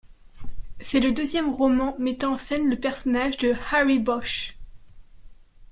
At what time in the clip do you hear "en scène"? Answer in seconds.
2.33-2.67